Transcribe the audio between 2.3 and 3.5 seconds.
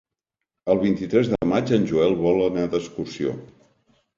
anar d'excursió.